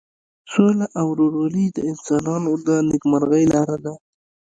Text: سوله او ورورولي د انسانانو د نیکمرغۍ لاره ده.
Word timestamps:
سوله 0.51 0.85
او 0.99 1.05
ورورولي 1.11 1.65
د 1.71 1.77
انسانانو 1.91 2.51
د 2.67 2.69
نیکمرغۍ 2.89 3.43
لاره 3.53 3.77
ده. 3.83 3.93